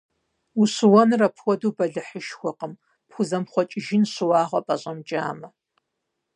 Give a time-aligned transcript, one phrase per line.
[0.61, 2.73] Ущыуэныр апхуэдэу бэлыхьышхуэкъым,
[3.09, 5.47] пхузэмыхъуэкӀыжын щыуагъэ пӀэщӀэмыкӀамэ.